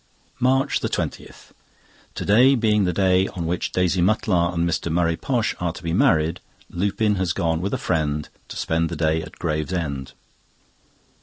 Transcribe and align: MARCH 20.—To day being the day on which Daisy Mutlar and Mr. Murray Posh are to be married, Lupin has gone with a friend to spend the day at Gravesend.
MARCH 0.39 0.79
20.—To 0.81 2.25
day 2.25 2.55
being 2.55 2.85
the 2.85 2.91
day 2.91 3.27
on 3.27 3.45
which 3.45 3.71
Daisy 3.71 4.01
Mutlar 4.01 4.51
and 4.51 4.67
Mr. 4.67 4.91
Murray 4.91 5.15
Posh 5.15 5.53
are 5.59 5.71
to 5.73 5.83
be 5.83 5.93
married, 5.93 6.39
Lupin 6.71 7.17
has 7.17 7.33
gone 7.33 7.61
with 7.61 7.71
a 7.71 7.77
friend 7.77 8.27
to 8.47 8.57
spend 8.57 8.89
the 8.89 8.95
day 8.95 9.21
at 9.21 9.37
Gravesend. 9.37 10.13